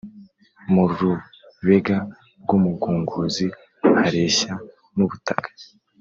mu 0.73 0.83
rubega 0.97 1.97
rw'umugunguzi 2.41 3.47
hareshya 3.97 4.53
n'ubutaka. 4.95 5.49